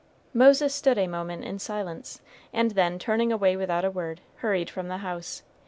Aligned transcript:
Moses 0.33 0.73
stood 0.73 0.97
a 0.97 1.05
moment 1.05 1.43
in 1.43 1.59
silence, 1.59 2.21
and 2.51 2.71
then, 2.71 2.97
turning 2.97 3.31
away 3.31 3.55
without 3.55 3.85
a 3.85 3.91
word, 3.91 4.19
hurried 4.37 4.67
from 4.67 4.87
the 4.87 4.97
house. 5.05 5.43